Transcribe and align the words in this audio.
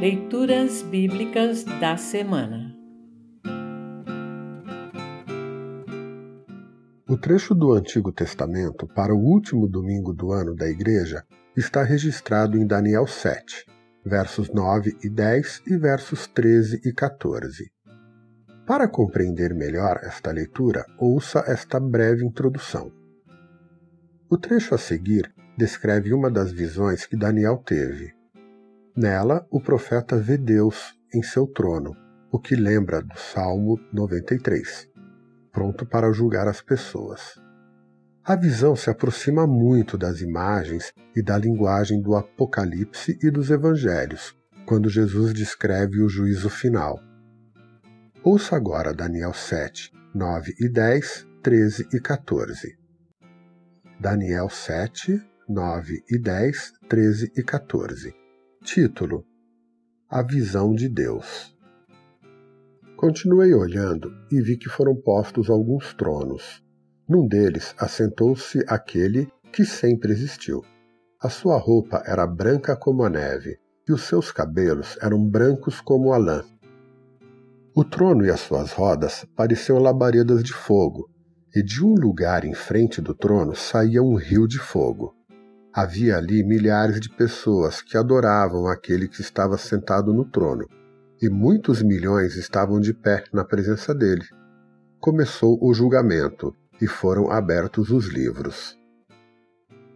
Leituras 0.00 0.82
Bíblicas 0.82 1.62
da 1.80 1.96
Semana 1.96 2.74
O 7.08 7.16
trecho 7.16 7.54
do 7.54 7.72
Antigo 7.72 8.10
Testamento 8.10 8.88
para 8.88 9.14
o 9.14 9.18
último 9.18 9.68
domingo 9.68 10.12
do 10.12 10.32
ano 10.32 10.54
da 10.56 10.68
Igreja 10.68 11.24
está 11.56 11.84
registrado 11.84 12.58
em 12.58 12.66
Daniel 12.66 13.06
7, 13.06 13.66
versos 14.04 14.52
9 14.52 14.96
e 15.04 15.08
10 15.08 15.62
e 15.68 15.76
versos 15.76 16.26
13 16.26 16.80
e 16.84 16.92
14. 16.92 17.70
Para 18.66 18.88
compreender 18.88 19.54
melhor 19.54 20.00
esta 20.02 20.32
leitura, 20.32 20.84
ouça 20.98 21.44
esta 21.46 21.78
breve 21.78 22.24
introdução. 22.24 22.90
O 24.28 24.36
trecho 24.36 24.74
a 24.74 24.78
seguir 24.78 25.32
descreve 25.56 26.12
uma 26.12 26.30
das 26.30 26.50
visões 26.50 27.06
que 27.06 27.16
Daniel 27.16 27.58
teve. 27.58 28.12
Nela, 28.96 29.44
o 29.50 29.60
profeta 29.60 30.16
vê 30.16 30.38
Deus 30.38 30.94
em 31.12 31.20
seu 31.20 31.48
trono, 31.48 31.96
o 32.30 32.38
que 32.38 32.54
lembra 32.54 33.02
do 33.02 33.18
Salmo 33.18 33.76
93, 33.92 34.88
pronto 35.50 35.84
para 35.84 36.12
julgar 36.12 36.46
as 36.46 36.62
pessoas. 36.62 37.34
A 38.22 38.36
visão 38.36 38.76
se 38.76 38.88
aproxima 38.88 39.48
muito 39.48 39.98
das 39.98 40.20
imagens 40.20 40.92
e 41.14 41.20
da 41.20 41.36
linguagem 41.36 42.00
do 42.00 42.14
Apocalipse 42.14 43.18
e 43.20 43.32
dos 43.32 43.50
Evangelhos, 43.50 44.36
quando 44.64 44.88
Jesus 44.88 45.34
descreve 45.34 46.00
o 46.00 46.08
juízo 46.08 46.48
final. 46.48 47.00
Ouça 48.22 48.54
agora 48.54 48.94
Daniel 48.94 49.34
7, 49.34 49.90
9 50.14 50.54
e 50.60 50.68
10, 50.68 51.26
13 51.42 51.88
e 51.92 51.98
14. 51.98 52.78
Daniel 53.98 54.48
7, 54.48 55.20
9 55.48 56.04
e 56.08 56.16
10, 56.16 56.72
13 56.88 57.32
e 57.36 57.42
14. 57.42 58.23
Título: 58.64 59.26
A 60.08 60.22
Visão 60.22 60.74
de 60.74 60.88
Deus. 60.88 61.54
Continuei 62.96 63.52
olhando 63.52 64.10
e 64.32 64.40
vi 64.40 64.56
que 64.56 64.70
foram 64.70 64.96
postos 64.96 65.50
alguns 65.50 65.92
tronos. 65.92 66.62
Num 67.06 67.28
deles 67.28 67.74
assentou-se 67.78 68.64
aquele 68.66 69.30
que 69.52 69.66
sempre 69.66 70.12
existiu. 70.12 70.62
A 71.22 71.28
sua 71.28 71.58
roupa 71.58 72.02
era 72.06 72.26
branca 72.26 72.74
como 72.74 73.04
a 73.04 73.10
neve, 73.10 73.58
e 73.86 73.92
os 73.92 74.04
seus 74.04 74.32
cabelos 74.32 74.96
eram 75.02 75.22
brancos 75.28 75.82
como 75.82 76.14
a 76.14 76.16
lã. 76.16 76.42
O 77.76 77.84
trono 77.84 78.24
e 78.24 78.30
as 78.30 78.40
suas 78.40 78.72
rodas 78.72 79.26
pareciam 79.36 79.78
labaredas 79.78 80.42
de 80.42 80.54
fogo, 80.54 81.10
e 81.54 81.62
de 81.62 81.84
um 81.84 81.94
lugar 81.94 82.46
em 82.46 82.54
frente 82.54 83.02
do 83.02 83.14
trono 83.14 83.54
saía 83.54 84.02
um 84.02 84.14
rio 84.14 84.48
de 84.48 84.58
fogo. 84.58 85.14
Havia 85.76 86.18
ali 86.18 86.44
milhares 86.44 87.00
de 87.00 87.10
pessoas 87.10 87.82
que 87.82 87.98
adoravam 87.98 88.68
aquele 88.68 89.08
que 89.08 89.20
estava 89.20 89.58
sentado 89.58 90.14
no 90.14 90.24
trono, 90.24 90.68
e 91.20 91.28
muitos 91.28 91.82
milhões 91.82 92.36
estavam 92.36 92.78
de 92.78 92.94
pé 92.94 93.24
na 93.32 93.44
presença 93.44 93.92
dele. 93.92 94.24
Começou 95.00 95.58
o 95.60 95.74
julgamento 95.74 96.54
e 96.80 96.86
foram 96.86 97.28
abertos 97.28 97.90
os 97.90 98.06
livros. 98.06 98.78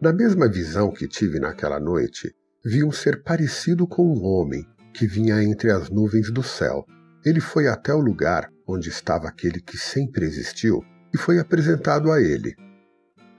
Na 0.00 0.12
mesma 0.12 0.48
visão 0.48 0.92
que 0.92 1.08
tive 1.08 1.40
naquela 1.40 1.80
noite, 1.80 2.32
vi 2.64 2.84
um 2.84 2.92
ser 2.92 3.24
parecido 3.24 3.84
com 3.84 4.06
um 4.06 4.24
homem 4.24 4.64
que 4.92 5.08
vinha 5.08 5.42
entre 5.42 5.72
as 5.72 5.90
nuvens 5.90 6.30
do 6.30 6.44
céu. 6.44 6.84
Ele 7.26 7.40
foi 7.40 7.66
até 7.66 7.92
o 7.92 7.98
lugar 7.98 8.48
onde 8.64 8.90
estava 8.90 9.26
aquele 9.26 9.60
que 9.60 9.76
sempre 9.76 10.24
existiu 10.24 10.84
e 11.12 11.18
foi 11.18 11.40
apresentado 11.40 12.12
a 12.12 12.22
ele. 12.22 12.54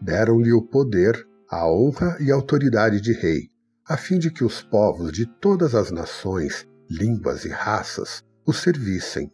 Deram-lhe 0.02 0.52
o 0.52 0.62
poder 0.62 1.26
a 1.56 1.72
honra 1.72 2.18
e 2.20 2.30
autoridade 2.30 3.00
de 3.00 3.14
rei, 3.14 3.50
a 3.88 3.96
fim 3.96 4.20
de 4.20 4.30
que 4.30 4.44
os 4.44 4.62
povos 4.62 5.10
de 5.14 5.26
todas 5.26 5.74
as 5.74 5.90
nações, 5.90 6.68
línguas 6.90 7.46
e 7.46 7.50
raças 7.50 8.22
o 8.46 8.52
servissem. 8.52 9.32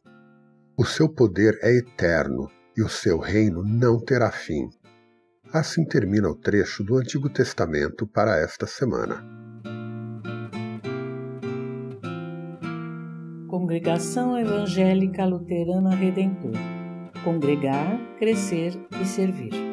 O 0.77 0.85
seu 0.85 1.09
poder 1.09 1.57
é 1.63 1.75
eterno 1.75 2.47
e 2.77 2.83
o 2.83 2.87
seu 2.87 3.17
reino 3.17 3.63
não 3.63 3.99
terá 3.99 4.31
fim. 4.31 4.69
Assim 5.51 5.83
termina 5.83 6.29
o 6.29 6.35
trecho 6.35 6.83
do 6.83 6.95
Antigo 6.95 7.27
Testamento 7.27 8.05
para 8.05 8.37
esta 8.37 8.67
semana. 8.67 9.25
Congregação 13.49 14.37
Evangélica 14.37 15.25
Luterana 15.25 15.95
Redentor 15.95 16.53
Congregar, 17.23 17.99
Crescer 18.19 18.79
e 19.01 19.05
Servir. 19.05 19.70